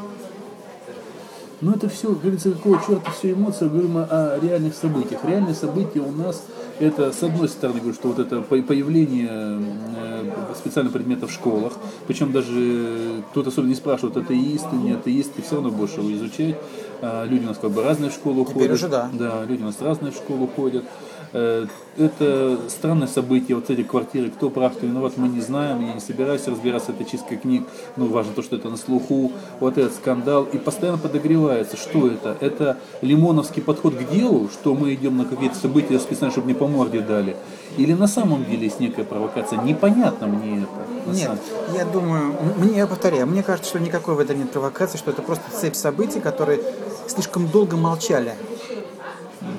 Ну 1.63 1.73
это 1.73 1.89
все, 1.89 2.13
говорится, 2.13 2.53
какого 2.53 2.81
черта 2.87 3.11
все 3.13 3.33
эмоции, 3.33 3.69
говорим 3.69 3.93
мы 3.93 4.03
о 4.03 4.39
реальных 4.41 4.75
событиях. 4.75 5.25
Реальные 5.25 5.55
события 5.55 6.01
у 6.01 6.13
нас, 6.13 6.43
это 6.81 7.13
с 7.13 7.23
одной 7.23 7.49
стороны, 7.49 7.79
говорю, 7.81 7.95
что 7.95 8.09
вот 8.09 8.19
это 8.19 8.41
по- 8.43 8.63
появление 8.63 9.29
э, 9.31 10.31
специальных 10.55 10.93
предметов 10.93 11.31
в 11.31 11.35
школах. 11.35 11.73
Причем 12.07 12.33
даже 12.33 13.23
кто-то 13.31 13.49
особенно 13.51 13.71
не 13.71 13.75
спрашивает, 13.77 14.17
атеисты, 14.17 14.77
не 14.77 14.93
атеисты, 14.93 15.43
все 15.43 15.55
равно 15.57 15.71
больше 15.71 16.01
его 16.01 16.13
изучать. 16.13 16.57
А, 17.03 17.25
люди 17.27 17.45
у 17.45 17.49
нас 17.49 17.59
как 17.59 17.71
бы 17.71 17.83
разные 17.83 18.11
в 18.11 18.15
школу 18.15 18.45
Теперь 18.45 18.55
ходят. 18.69 18.73
уже 18.75 18.89
да. 18.89 19.11
Да, 19.13 19.45
люди 19.45 19.63
у 19.63 19.67
нас 19.67 19.77
разные 19.81 20.13
в 20.13 20.17
школу 20.17 20.49
ходят. 20.55 20.85
Э, 21.33 21.67
Это 21.99 22.59
странное 22.69 23.07
событие, 23.07 23.57
вот 23.57 23.71
эти 23.71 23.83
квартиры, 23.83 24.29
кто 24.31 24.51
прав, 24.51 24.75
кто 24.77 24.87
виноват, 24.87 25.15
мы 25.17 25.29
не 25.29 25.41
знаем, 25.41 25.81
я 25.87 25.95
не 25.95 26.01
собираюсь 26.01 26.47
разбираться, 26.47 26.93
это 26.93 27.05
чистка 27.11 27.37
книг, 27.37 27.65
ну, 27.97 28.05
важно 28.07 28.33
то, 28.35 28.43
что 28.43 28.57
это 28.57 28.69
на 28.69 28.77
слуху, 28.77 29.33
вот 29.61 29.79
этот 29.79 29.95
скандал, 29.95 30.45
и 30.45 30.59
постоянно 30.59 30.99
подогревается, 30.99 31.79
что 31.79 32.09
это? 32.09 32.37
Это 32.41 32.77
лимоновский 33.01 33.63
подход 33.63 33.95
к 33.95 34.11
делу, 34.11 34.51
что 34.53 34.75
мы 34.75 34.93
идем 34.93 35.17
на 35.17 35.25
какие-то 35.25 35.57
события 35.57 35.99
специально, 35.99 36.31
чтобы 36.33 36.49
не 36.49 36.55
по 36.67 36.73
морде 36.73 37.01
дали, 37.01 37.37
или 37.77 37.93
на 37.93 38.09
самом 38.09 38.45
деле 38.45 38.65
есть 38.65 38.81
некая 38.81 39.05
провокация, 39.05 39.61
непонятно 39.63 40.27
мне 40.27 40.63
это. 40.63 41.11
Нет, 41.13 41.23
самом- 41.25 41.77
я 41.77 41.85
думаю, 41.85 42.35
мне, 42.59 42.79
я 42.79 42.87
повторяю, 42.87 43.27
мне 43.29 43.43
кажется, 43.43 43.71
что 43.71 43.79
никакой 43.79 44.15
в 44.17 44.19
этом 44.19 44.39
нет 44.39 44.51
провокации, 44.51 44.99
что 44.99 45.13
это 45.13 45.23
просто 45.23 45.45
цепь 45.53 45.77
событий, 45.77 46.21
которые 46.21 46.61
слишком 47.07 47.47
долго 47.49 47.77
молчали 47.77 48.35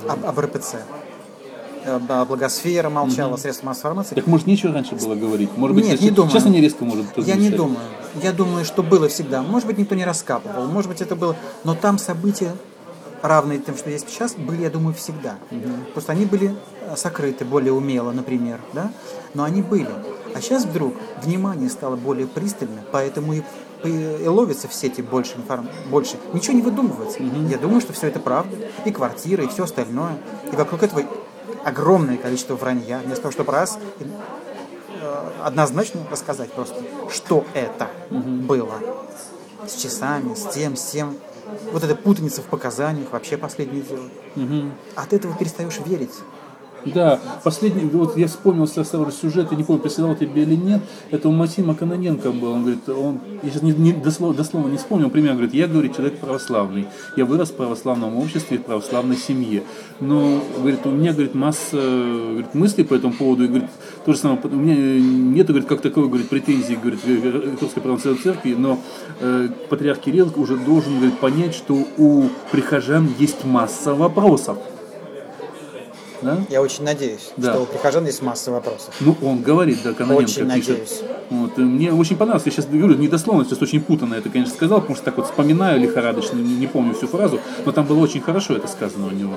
об, 0.10 0.26
об 0.26 0.40
РПЦ. 0.40 0.76
Об- 1.86 2.12
а 2.12 2.26
Благосфера 2.26 2.90
молчала, 2.90 3.38
средства 3.38 3.68
массовой 3.68 3.92
информации. 3.92 4.16
Так 4.16 4.28
может 4.28 4.46
нечего 4.46 4.74
раньше 4.74 4.96
было 4.96 5.16
говорить? 5.16 5.50
Может 5.56 5.76
быть, 5.76 5.86
Нет, 5.86 5.94
сейчас, 5.94 6.04
не 6.04 6.12
думаю. 6.12 6.32
сейчас 6.32 6.46
они 6.46 6.60
резко 6.60 6.84
может 6.84 7.06
Я 7.16 7.36
не 7.36 7.50
думаю. 7.50 7.80
Я 8.22 8.34
думаю, 8.34 8.66
что 8.66 8.84
было 8.84 9.08
всегда. 9.08 9.42
Может 9.42 9.68
быть, 9.68 9.78
никто 9.78 9.96
не 9.96 10.04
раскапывал, 10.04 10.66
может 10.68 10.90
быть, 10.90 11.02
это 11.02 11.16
было... 11.16 11.38
Но 11.64 11.76
там 11.76 11.98
события, 11.98 12.52
равные 13.21 13.59
тем, 13.59 13.75
что 13.75 13.89
есть 13.89 14.09
сейчас, 14.09 14.36
были, 14.36 14.63
я 14.63 14.69
думаю, 14.69 14.93
всегда. 14.93 15.36
Просто 15.93 16.12
они 16.12 16.25
были 16.25 16.55
э, 16.81 16.95
сокрыты 16.95 17.45
более 17.45 17.74
умело, 17.74 18.12
например, 18.12 18.59
да? 18.74 18.91
Но 19.33 19.43
они 19.43 19.62
были. 19.62 19.89
А 20.36 20.41
сейчас 20.41 20.65
вдруг 20.65 20.93
внимание 21.24 21.69
стало 21.69 21.95
более 21.95 22.27
пристальным, 22.27 22.83
поэтому 22.91 23.33
и, 23.33 23.41
и- 23.83 24.27
ловится 24.27 24.67
в 24.67 24.74
сети 24.74 25.01
больше 25.01 25.36
информации, 25.38 25.74
больше. 25.89 26.17
Ничего 26.33 26.53
не 26.53 26.62
выдумывается. 26.62 27.24
Я 27.24 27.57
думаю, 27.57 27.81
что 27.81 27.93
все 27.93 28.07
это 28.07 28.19
правда. 28.19 28.55
И 28.86 28.91
квартиры, 28.91 29.45
и 29.45 29.47
все 29.47 29.63
остальное. 29.63 30.17
И 30.51 30.55
вокруг 30.55 30.83
этого 30.83 31.01
огромное 31.63 32.17
количество 32.17 32.55
вранья. 32.55 33.00
Вместо 33.00 33.24
того, 33.24 33.31
чтобы 33.31 33.51
раз 33.51 33.79
э, 34.00 35.29
однозначно 35.43 36.01
рассказать 36.12 36.51
просто, 36.51 36.83
что 37.09 37.45
это 37.53 37.89
было. 38.09 38.74
С 39.66 39.82
часами, 39.82 40.36
с 40.36 40.54
тем, 40.54 40.76
с 40.76 40.92
тем. 40.92 41.18
Вот 41.72 41.84
эта 41.84 41.96
путаница 41.96 42.42
в 42.42 42.46
показаниях, 42.46 43.12
вообще 43.12 43.38
последнее 43.38 43.82
дело. 43.82 44.72
От 44.96 45.14
этого 45.14 45.36
перестаешь 45.36 45.80
верить. 45.86 46.14
Да, 46.94 47.20
последний, 47.44 47.84
вот 47.86 48.17
я 48.17 48.27
вспомнил 48.27 48.67
сразу 48.67 49.12
сюжет, 49.12 49.48
я 49.51 49.58
не 49.58 49.63
помню, 49.63 49.82
присылал 49.82 50.15
тебе 50.15 50.44
или 50.44 50.56
нет, 50.56 50.82
это 51.12 51.27
у 51.27 51.32
Максима 51.32 51.75
Каноненко 51.75 52.32
был, 52.32 52.51
он 52.51 52.62
говорит, 52.62 52.88
он, 52.89 53.20
я 53.44 53.50
сейчас 53.50 53.62
не, 53.62 53.72
не- 53.72 53.94
дословно, 53.94 54.38
дословно 54.38 54.70
не 54.70 54.77
вспомнил, 54.77 55.10
пример, 55.10 55.34
говорит, 55.34 55.53
я, 55.53 55.67
говорит, 55.67 55.96
человек 55.96 56.20
православный, 56.20 56.88
я 57.15 57.25
вырос 57.25 57.50
в 57.50 57.56
православном 57.56 58.15
обществе, 58.17 58.58
в 58.58 58.63
православной 58.63 59.17
семье, 59.17 59.63
но, 60.00 60.41
говорит, 60.58 60.86
у 60.86 60.89
меня, 60.89 61.13
говорит, 61.13 61.34
масса 61.34 61.77
говорит, 61.77 62.53
мыслей 62.53 62.84
по 62.84 62.94
этому 62.94 63.13
поводу, 63.13 63.44
и, 63.44 63.48
говорит, 63.48 63.70
то 64.06 64.13
же 64.13 64.20
самое, 64.20 64.39
у 64.44 64.56
меня 64.56 64.75
нет, 64.75 65.48
говорит, 65.48 65.67
как 65.67 65.82
таковой, 65.82 66.10
говорит, 66.10 66.29
претензий, 66.29 66.75
говорит, 66.75 67.00
к 67.01 67.62
Русской 67.62 67.82
Православной 67.82 68.22
Церкви, 68.22 68.56
но 68.58 68.79
э, 69.20 69.50
патриарх 69.70 70.00
Кирилл 70.00 70.32
уже 70.36 70.58
должен, 70.58 70.98
говорит, 70.98 71.20
понять, 71.20 71.53
что 71.53 71.86
у 71.98 72.25
прихожан 72.51 73.10
есть 73.20 73.44
масса 73.46 73.94
вопросов. 73.94 74.58
Да? 76.21 76.39
Я 76.50 76.62
очень 76.62 76.83
надеюсь, 76.83 77.31
Да. 77.38 77.53
что 77.53 77.63
у 77.63 77.65
прихожан 77.65 78.05
есть 78.05 78.21
масса 78.21 78.51
вопросов. 78.51 78.93
Ну, 79.00 79.15
он 79.21 79.41
говорит, 79.41 79.79
да, 79.83 79.93
Каноненко 79.93 80.24
Очень 80.24 80.50
пишет. 80.50 80.69
надеюсь. 80.69 81.01
Вот, 81.29 81.57
и 81.57 81.62
мне 81.62 81.91
очень 81.93 82.15
понравилось, 82.17 82.45
я 82.45 82.51
сейчас 82.51 82.65
говорю, 82.65 82.95
не 82.95 83.07
дословно, 83.07 83.43
сейчас 83.45 83.62
очень 83.62 83.81
путанно 83.81 84.15
это, 84.15 84.29
конечно, 84.29 84.53
сказал, 84.53 84.79
потому 84.79 84.95
что 84.95 85.05
так 85.05 85.17
вот 85.17 85.25
вспоминаю 85.27 85.79
лихорадочно, 85.79 86.38
не, 86.38 86.55
не 86.55 86.67
помню 86.67 86.93
всю 86.93 87.07
фразу, 87.07 87.39
но 87.65 87.71
там 87.71 87.86
было 87.86 88.00
очень 88.00 88.21
хорошо 88.21 88.55
это 88.55 88.67
сказано 88.67 89.07
у 89.07 89.12
него. 89.12 89.33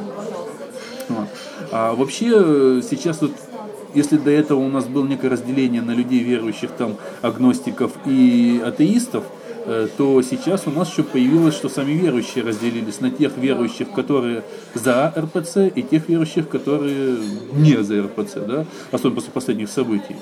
Вот. 1.08 1.28
А 1.72 1.94
вообще 1.94 2.30
э, 2.32 2.82
сейчас 2.88 3.20
вот 3.20 3.32
если 3.94 4.16
до 4.16 4.30
этого 4.30 4.60
у 4.60 4.68
нас 4.68 4.84
было 4.86 5.04
некое 5.06 5.28
разделение 5.30 5.82
на 5.82 5.90
людей 5.90 6.20
верующих, 6.20 6.70
там, 6.70 6.96
агностиков 7.22 7.92
и 8.06 8.62
атеистов, 8.64 9.24
то 9.96 10.22
сейчас 10.22 10.66
у 10.66 10.70
нас 10.70 10.90
еще 10.90 11.02
появилось, 11.02 11.54
что 11.54 11.68
сами 11.68 11.92
верующие 11.92 12.44
разделились 12.44 13.00
на 13.00 13.10
тех 13.10 13.36
верующих, 13.36 13.90
которые 13.92 14.42
за 14.74 15.12
РПЦ, 15.16 15.68
и 15.74 15.82
тех 15.82 16.08
верующих, 16.08 16.48
которые 16.48 17.18
не 17.52 17.82
за 17.82 18.02
РПЦ, 18.02 18.34
да, 18.46 18.66
особенно 18.90 19.16
после 19.16 19.32
последних 19.32 19.70
событий. 19.70 20.16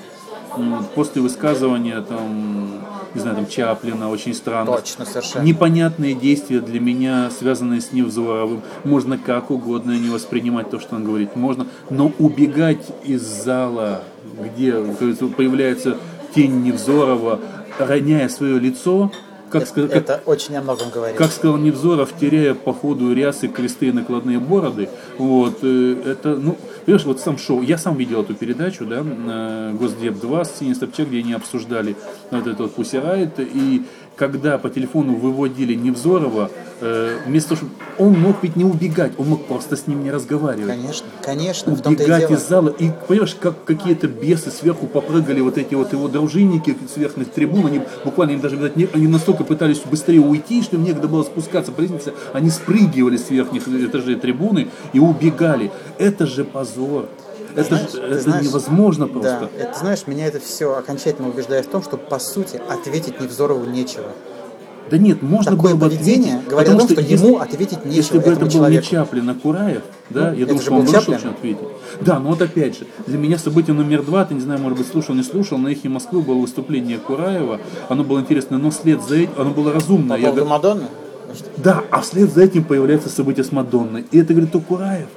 После 0.95 1.21
высказывания 1.21 2.01
там, 2.01 2.71
не 3.13 3.21
знаю, 3.21 3.35
там 3.35 3.47
Чаплина, 3.47 4.09
очень 4.09 4.33
странно. 4.33 4.71
Точно, 4.73 5.05
совершенно. 5.05 5.43
Непонятные 5.43 6.15
действия 6.15 6.59
для 6.59 6.79
меня, 6.79 7.29
связанные 7.29 7.81
с 7.81 7.91
Невзоровым. 7.93 8.61
Можно 8.83 9.17
как 9.17 9.51
угодно 9.51 9.91
не 9.91 10.09
воспринимать 10.09 10.71
то, 10.71 10.79
что 10.79 10.95
он 10.95 11.03
говорит. 11.03 11.35
Можно, 11.35 11.67
но 11.91 12.11
убегать 12.17 12.85
из 13.03 13.21
зала, 13.21 14.03
где 14.43 14.73
появляется 15.37 15.97
тень 16.33 16.63
Невзорова, 16.63 17.39
роняя 17.77 18.27
свое 18.27 18.59
лицо, 18.59 19.11
как, 19.49 19.63
ска- 19.63 19.87
как- 19.87 19.95
Это 19.95 20.21
очень 20.25 20.55
о 20.57 20.61
многом 20.61 20.89
говорит. 20.89 21.17
как 21.17 21.31
сказал 21.31 21.57
Невзоров, 21.57 22.13
теряя 22.19 22.53
по 22.53 22.73
ходу 22.73 23.13
рясы, 23.13 23.47
кресты 23.47 23.87
и 23.87 23.91
накладные 23.91 24.39
бороды, 24.39 24.89
вот, 25.17 25.59
э, 25.63 25.95
это, 26.05 26.35
ну, 26.35 26.57
понимаешь, 26.85 27.05
вот 27.05 27.19
сам 27.19 27.37
шоу, 27.37 27.61
я 27.61 27.77
сам 27.77 27.95
видел 27.97 28.21
эту 28.21 28.33
передачу, 28.35 28.85
да, 28.85 29.03
Госдеп 29.73 30.19
2 30.19 30.45
с 30.45 30.59
Синей 30.59 30.75
Собчак, 30.75 31.07
где 31.09 31.19
они 31.19 31.33
обсуждали 31.33 31.95
вот 32.31 32.47
этот 32.47 32.59
вот 32.59 32.77
Riot, 32.77 33.47
и 33.53 33.83
когда 34.19 34.57
по 34.57 34.69
телефону 34.69 35.15
выводили 35.15 35.73
Невзорова, 35.73 36.51
э, 36.81 37.17
вместо 37.25 37.55
того, 37.55 37.61
чтобы 37.61 37.71
он 37.97 38.19
мог 38.19 38.35
ведь 38.43 38.57
не 38.57 38.65
убегать, 38.65 39.13
он 39.17 39.29
мог 39.29 39.45
просто 39.45 39.77
с 39.77 39.87
ним 39.87 40.03
не 40.03 40.11
разговаривать 40.11 40.67
Конечно, 40.67 41.07
конечно, 41.23 41.73
убегать 41.73 42.29
из 42.29 42.47
зала. 42.47 42.69
И 42.69 42.91
понимаешь, 43.07 43.35
как 43.39 43.63
какие-то 43.63 44.07
бесы 44.07 44.51
сверху 44.51 44.87
попрыгали, 44.87 45.39
вот 45.39 45.57
эти 45.57 45.73
вот 45.73 45.93
его 45.93 46.09
дружинники 46.09 46.75
с 46.93 46.97
верхних 46.97 47.29
трибун, 47.31 47.65
они 47.67 47.81
буквально, 48.03 48.33
им 48.33 48.41
даже, 48.41 48.57
видать, 48.57 48.75
не- 48.75 48.89
они 48.93 49.07
настолько 49.07 49.45
пытались 49.45 49.79
быстрее 49.79 50.19
уйти, 50.19 50.61
что 50.61 50.75
им 50.75 50.83
некогда 50.83 51.07
было 51.07 51.23
спускаться 51.23 51.71
по 51.71 51.79
лестнице, 51.79 52.13
они 52.33 52.49
спрыгивали 52.49 53.15
с 53.15 53.29
верхних 53.29 53.67
этажей 53.67 54.15
трибуны 54.15 54.67
и 54.91 54.99
убегали. 54.99 55.71
Это 55.97 56.27
же 56.27 56.43
позор. 56.43 57.07
Это, 57.55 57.63
Знаешь, 57.63 57.89
это 57.93 58.19
знаешь, 58.19 58.45
невозможно 58.45 59.07
Да, 59.07 59.11
просто. 59.13 59.49
это 59.57 59.79
знаешь, 59.79 60.07
меня 60.07 60.25
это 60.27 60.39
все 60.39 60.75
окончательно 60.77 61.29
убеждает 61.29 61.65
в 61.65 61.69
том, 61.69 61.81
что 61.83 61.97
по 61.97 62.19
сути 62.19 62.61
ответить 62.69 63.19
Невзорову 63.19 63.65
нечего. 63.65 64.05
Да 64.89 64.97
нет, 64.97 65.21
можно 65.21 65.51
Такое 65.51 65.75
было 65.75 65.81
бы 65.81 65.85
поведение 65.89 66.33
ответить, 66.37 66.49
говорит 66.49 66.69
о 66.69 66.71
потому 66.71 66.79
том, 66.79 66.89
что 66.89 67.01
если- 67.11 67.25
ему 67.27 67.37
ответить 67.39 67.85
нечего, 67.85 67.95
Если 67.97 68.17
бы 68.17 68.31
это 68.31 68.39
был 68.39 68.49
человеку. 68.49 68.83
не 68.85 68.89
Чаплин, 68.91 69.29
а 69.29 69.33
Кураев, 69.35 69.81
да, 70.09 70.31
Ну, 70.31 70.37
я 70.37 70.45
думаю, 70.47 70.61
что 70.63 70.73
он 70.73 70.87
Чаплин. 70.87 71.19
чем 71.19 71.29
ответить. 71.29 71.67
Да, 72.01 72.17
но 72.19 72.29
вот 72.29 72.41
опять 72.41 72.79
же, 72.79 72.87
для 73.05 73.17
меня 73.19 73.37
событие 73.37 73.75
номер 73.75 74.01
два, 74.01 74.25
ты 74.25 74.33
не 74.33 74.41
знаю, 74.41 74.59
может 74.59 74.79
быть, 74.79 74.87
слушал, 74.87 75.13
не 75.13 75.21
слушал, 75.21 75.59
на 75.59 75.67
эхе 75.67 75.89
Москвы 75.89 76.21
было 76.21 76.39
выступление 76.39 76.97
Кураева, 76.97 77.59
оно 77.87 78.03
было 78.03 78.19
интересно, 78.19 78.57
но 78.57 78.71
вслед 78.71 78.99
за 79.07 79.17
этим, 79.17 79.31
оно 79.37 79.51
было 79.51 79.71
разумное. 79.71 80.17
По 80.17 80.21
Я 80.21 80.29
поводу 80.31 80.45
говорю, 80.45 80.49
Мадонны? 80.49 80.85
да, 81.57 81.83
а 81.91 82.01
вслед 82.01 82.33
за 82.33 82.41
этим 82.41 82.63
появляется 82.63 83.09
событие 83.09 83.43
с 83.43 83.51
Мадонной. 83.51 84.05
И 84.09 84.17
это, 84.17 84.33
говорит, 84.33 84.51
то 84.51 84.59
Кураев. 84.59 85.07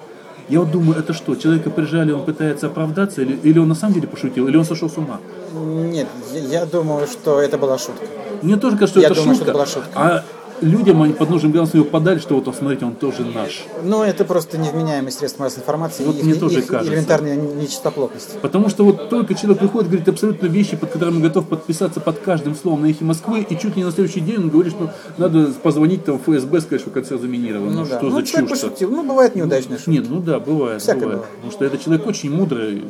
Я 0.49 0.61
вот 0.61 0.71
думаю, 0.71 0.99
это 0.99 1.13
что, 1.13 1.35
человека 1.37 1.71
прижали, 1.71 2.13
он 2.13 2.25
пытается 2.25 2.67
оправдаться, 2.67 3.23
или, 3.23 3.39
или 3.43 3.59
он 3.59 3.69
на 3.69 3.75
самом 3.75 3.95
деле 3.95 4.09
пошутил, 4.09 4.49
или 4.49 4.57
он 4.57 4.65
сошел 4.65 4.89
с 4.91 4.97
ума? 4.99 5.21
Нет, 5.55 6.09
я- 6.33 6.67
думаю, 6.67 7.07
что 7.07 7.41
это 7.41 7.59
была 7.59 7.79
шутка. 7.79 8.05
Мне 8.43 8.57
тоже 8.57 8.77
кажется, 8.77 8.99
что 8.99 9.01
Я 9.01 9.07
это 9.09 9.15
думаю, 9.17 9.35
шутка, 9.37 9.45
что 9.45 9.51
это 9.51 9.53
была 9.53 9.67
шутка. 9.67 9.91
а 9.95 10.25
людям 10.63 11.03
они 11.03 11.13
под 11.13 11.29
нужным 11.31 11.53
глазом 11.53 11.81
его 11.81 11.85
подали, 11.91 12.19
что 12.19 12.35
вот, 12.41 12.55
смотрите, 12.57 12.85
он 12.85 12.95
тоже 12.95 13.25
наш. 13.25 13.65
Ну, 13.85 14.03
это 14.03 14.25
просто 14.25 14.59
невменяемые 14.59 15.13
средства 15.13 15.45
массовой 15.45 15.63
информации 15.63 16.05
Вот 16.05 16.19
и 16.19 16.23
мне 16.23 16.33
их- 16.33 16.41
тоже 16.41 16.61
их 16.61 16.67
кажется. 16.67 16.93
элементарная 16.93 17.37
нечистоплотность. 17.37 18.39
Потому 18.41 18.69
что 18.69 18.85
вот 18.85 19.09
только 19.11 19.35
человек 19.35 19.59
приходит, 19.59 19.89
говорит 19.91 20.09
абсолютно 20.09 20.47
вещи, 20.47 20.77
под 20.77 20.91
которыми 20.91 21.21
готов 21.21 21.47
подписаться 21.49 22.01
под 22.01 22.19
каждым 22.21 22.55
словом 22.55 22.83
на 22.83 22.87
эхе 22.87 23.05
Москвы, 23.05 23.41
и 23.49 23.55
чуть 23.59 23.77
ли 23.77 23.83
не 23.83 23.85
на 23.85 23.93
следующий 23.93 24.21
день 24.21 24.37
он 24.39 24.49
говорит, 24.49 24.73
что 24.73 24.93
надо 25.19 25.53
позвонить 25.63 26.05
там 26.05 26.19
в 26.19 26.23
ФСБ, 26.23 26.61
сказать, 26.61 26.81
что 26.81 26.91
конце 26.91 27.19
заминировано. 27.19 27.71
Ну, 27.73 27.85
да. 27.87 27.99
Что 27.99 28.07
ну, 28.09 28.21
за 28.21 28.27
чушь 28.27 28.49
пошутил. 28.49 28.91
Ну, 28.91 29.03
бывает 29.03 29.35
неудачные 29.35 29.79
шутки. 29.79 29.91
Нет, 29.91 30.07
ну 30.09 30.21
да, 30.21 30.39
бывает, 30.39 30.81
Всякое 30.83 31.01
бывает. 31.01 31.19
бывает. 31.21 31.35
Потому 31.37 31.53
что 31.53 31.65
этот 31.65 31.83
человек 31.83 32.07
очень 32.07 32.31
мудрый, 32.31 32.85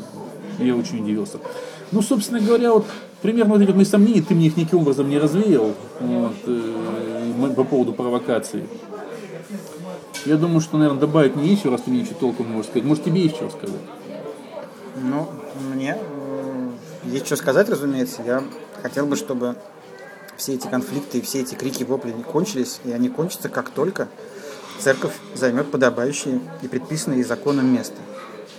я 0.59 0.76
очень 0.76 1.02
удивился. 1.02 1.38
Ну, 1.91 2.02
собственно 2.02 2.41
говоря, 2.41 2.73
вот 2.73 2.87
примерно 3.23 3.55
эти 3.55 3.67
вот 3.67 3.76
мои 3.76 3.85
сомнения, 3.85 4.23
ты 4.23 4.35
мне 4.35 4.49
их 4.49 4.57
никаким 4.57 4.81
образом 4.81 5.09
не 5.09 5.19
развеял 5.19 5.75
вот, 6.00 6.35
э, 6.47 7.52
по 7.57 7.64
поводу 7.64 7.93
провокации. 7.93 8.67
Я 10.26 10.37
думаю, 10.37 10.61
что, 10.61 10.76
наверное, 10.76 11.00
добавить 11.00 11.35
не 11.37 11.50
нечего, 11.50 11.73
раз 11.73 11.83
ты 11.83 11.91
мне 11.91 12.02
ничего 12.02 12.17
толком 12.19 12.47
не 12.47 12.52
можешь 12.52 12.71
сказать. 12.71 12.85
Может, 12.87 13.05
тебе 13.05 13.23
есть 13.23 13.37
что 13.37 13.50
сказать? 13.50 13.81
Ну, 14.97 15.29
мне 15.75 15.99
м, 15.99 16.75
есть 17.05 17.26
что 17.26 17.37
сказать, 17.37 17.69
разумеется. 17.69 18.23
Я 18.23 18.45
хотел 18.83 19.07
бы, 19.07 19.17
чтобы 19.17 19.57
все 20.37 20.55
эти 20.55 20.67
конфликты 20.69 21.19
и 21.19 21.21
все 21.21 21.41
эти 21.41 21.55
крики, 21.55 21.83
вопли 21.83 22.12
не 22.12 22.23
кончились, 22.23 22.81
и 22.85 22.93
они 22.93 23.09
кончатся, 23.09 23.49
как 23.49 23.71
только 23.71 24.09
церковь 24.79 25.12
займет 25.35 25.71
подобающее 25.71 26.41
и 26.62 26.69
предписанное 26.69 27.19
ей 27.19 27.25
законом 27.25 27.73
место. 27.73 27.97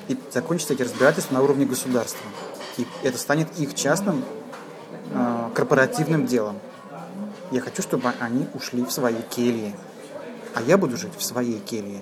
И 0.09 0.17
закончатся 0.31 0.73
эти 0.73 0.83
разбирательства 0.83 1.35
на 1.35 1.43
уровне 1.43 1.65
государства. 1.65 2.25
И 2.77 2.85
это 3.03 3.17
станет 3.17 3.47
их 3.57 3.73
частным 3.75 4.19
э, 4.19 4.42
корпоративным 5.53 6.25
делом. 6.25 6.59
Я 7.51 7.61
хочу, 7.61 7.81
чтобы 7.81 8.13
они 8.19 8.47
ушли 8.53 8.83
в 8.83 8.91
свои 8.91 9.21
кельи. 9.29 9.75
А 10.55 10.61
я 10.61 10.77
буду 10.77 10.97
жить 10.97 11.13
в 11.17 11.23
своей 11.23 11.59
келье. 11.59 12.01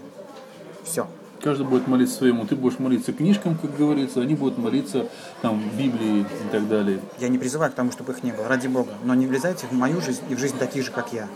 Все. 0.84 1.08
Каждый 1.44 1.66
будет 1.66 1.88
молиться 1.88 2.16
своему. 2.18 2.46
Ты 2.46 2.56
будешь 2.56 2.78
молиться 2.80 3.14
книжкам, 3.14 3.58
как 3.60 3.76
говорится, 3.76 4.22
они 4.22 4.36
будут 4.36 4.58
молиться 4.60 5.08
там 5.42 5.62
Библии 5.78 6.22
и 6.22 6.52
так 6.52 6.68
далее. 6.68 7.00
Я 7.20 7.30
не 7.30 7.38
призываю 7.40 7.72
к 7.72 7.76
тому, 7.76 7.92
чтобы 7.92 8.14
их 8.14 8.24
не 8.24 8.32
было, 8.32 8.48
ради 8.48 8.68
Бога. 8.68 8.92
Но 9.04 9.16
не 9.16 9.26
влезайте 9.26 9.66
в 9.68 9.72
мою 9.74 10.02
жизнь 10.02 10.22
и 10.30 10.36
в 10.36 10.40
жизнь 10.40 10.58
таких 10.58 10.86
же, 10.86 10.92
как 10.92 11.12
я. 11.14 11.28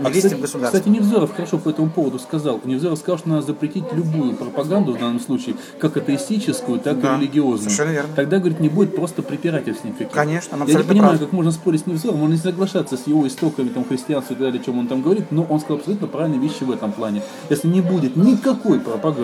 Не 0.00 0.06
А, 0.08 0.10
кстати, 0.10 0.34
в 0.34 0.40
государство. 0.40 0.78
кстати, 0.78 0.88
Невзоров 0.88 1.34
хорошо 1.34 1.58
по 1.58 1.68
этому 1.70 1.88
поводу 1.90 2.18
сказал. 2.18 2.60
Невзоров 2.64 2.98
сказал, 2.98 3.18
что 3.18 3.28
надо 3.28 3.42
запретить 3.42 3.84
любую 3.92 4.34
пропаганду 4.36 4.92
в 4.92 4.98
данном 4.98 5.20
случае, 5.20 5.56
как 5.78 5.96
атеистическую, 5.96 6.80
так 6.80 7.00
Да, 7.00 7.16
и 7.16 7.20
религиозную. 7.20 7.70
совершенно 7.70 7.90
верно. 7.92 8.10
Тогда, 8.16 8.38
говорит, 8.38 8.60
не 8.60 8.68
будет 8.68 8.94
просто 8.96 9.22
препирательств 9.22 9.84
никаких. 9.84 10.10
Конечно, 10.10 10.56
он 10.60 10.66
Я 10.68 10.78
не 10.78 10.82
понимаю, 10.84 11.10
прав. 11.18 11.20
как 11.20 11.32
можно 11.32 11.52
спорить 11.52 11.82
с 11.82 11.86
Невзоровым, 11.86 12.20
можно 12.22 12.34
не 12.34 12.40
соглашаться 12.40 12.96
с 12.96 13.06
его 13.06 13.26
истоками, 13.26 13.68
там, 13.68 13.84
христианства 13.84 14.34
и 14.34 14.36
так 14.36 14.46
далее, 14.46 14.60
о 14.60 14.64
чем 14.64 14.78
он 14.78 14.88
там 14.88 15.02
говорит, 15.02 15.30
но 15.30 15.44
он 15.44 15.60
сказал 15.60 15.78
абсолютно 15.78 16.08
правильные 16.08 16.40
вещи 16.40 16.64
в 16.64 16.70
этом 16.72 16.92
плане. 16.92 17.22
Если 17.48 17.68
не 17.68 17.80
будет 17.80 18.16
никакой 18.16 18.80
пропаганды, 18.80 19.23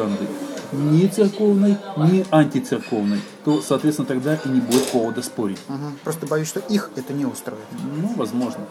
ни 0.73 1.07
церковной, 1.07 1.77
ни 1.97 2.25
антицерковной, 2.31 3.21
то, 3.45 3.61
соответственно, 3.61 4.07
тогда 4.07 4.35
и 4.37 4.49
не 4.49 4.61
будет 4.61 4.87
повода 4.91 5.23
спорить. 5.23 5.59
Мгм. 5.69 5.99
Просто 6.05 6.27
боюсь, 6.27 6.49
что 6.49 6.61
их 6.61 6.91
это 6.97 7.13
не 7.13 7.25
устроит. 7.25 7.65
Ну, 7.73 8.13
возможно. 8.17 8.65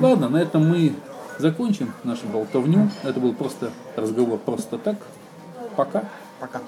Ладно, 0.00 0.28
на 0.28 0.38
этом 0.38 0.68
мы 0.68 0.94
закончим 1.38 1.92
нашу 2.04 2.26
болтовню. 2.26 2.90
Это 3.02 3.20
был 3.20 3.34
просто 3.34 3.70
разговор 3.96 4.38
просто 4.38 4.78
так. 4.78 4.96
Пока. 5.76 6.04
Пока. 6.40 6.60